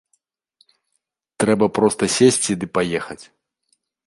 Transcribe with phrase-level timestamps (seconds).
[1.43, 3.21] Трэба проста сесці ды паехаць.